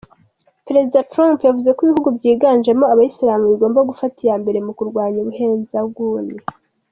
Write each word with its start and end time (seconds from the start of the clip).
Perezida 0.67 1.07
Trump 1.11 1.37
yavuze 1.47 1.69
ko 1.75 1.79
ibihugu 1.83 2.09
byiganjemo 2.17 2.85
abayisilamu 2.93 3.45
bigomba 3.51 3.87
gufata 3.89 4.17
iya 4.25 4.35
mbere 4.41 4.57
mu 4.65 4.71
kurwanya 4.77 5.17
ubuhezanguni. 5.21 6.35